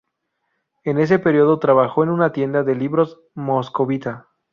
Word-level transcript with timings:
En 0.83 0.97
ese 0.97 1.19
periodo 1.19 1.59
trabajó 1.59 2.01
en 2.01 2.09
una 2.09 2.31
tienda 2.31 2.63
de 2.63 2.73
libros 2.73 3.21
moscovita. 3.35 4.29